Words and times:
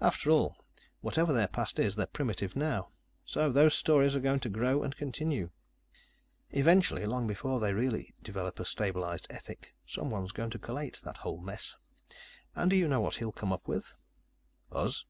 After 0.00 0.30
all, 0.30 0.56
whatever 1.02 1.34
their 1.34 1.48
past 1.48 1.78
is, 1.78 1.96
they're 1.96 2.06
primitive 2.06 2.56
now. 2.56 2.88
So 3.26 3.52
those 3.52 3.74
stories 3.74 4.16
are 4.16 4.20
going 4.20 4.40
to 4.40 4.48
grow 4.48 4.82
and 4.82 4.96
continue. 4.96 5.50
Eventually, 6.48 7.04
long 7.04 7.26
before 7.26 7.60
they 7.60 7.74
really 7.74 8.14
develop 8.22 8.58
a 8.58 8.64
stabilized 8.64 9.26
ethic, 9.28 9.74
someone's 9.86 10.32
going 10.32 10.48
to 10.48 10.58
collate 10.58 11.02
that 11.04 11.18
whole 11.18 11.42
mess. 11.42 11.76
And 12.54 12.70
do 12.70 12.76
you 12.76 12.88
know 12.88 13.02
what 13.02 13.16
he'll 13.16 13.32
come 13.32 13.52
up 13.52 13.68
with?" 13.68 13.92
"Us?" 14.72 15.04